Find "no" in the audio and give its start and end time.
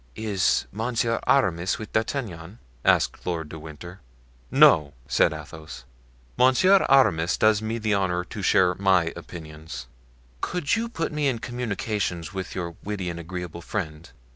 4.49-4.93